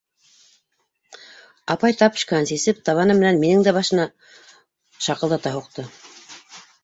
[1.73, 4.05] Апай тапочкаһын сисеп, табаны менән минең дә башына
[5.09, 5.87] шаҡылдата һуҡты.